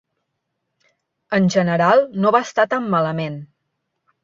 En 1.39 1.51
general, 1.57 2.03
no 2.25 2.33
va 2.39 2.43
estar 2.49 2.67
tan 2.75 2.91
malament. 2.97 3.39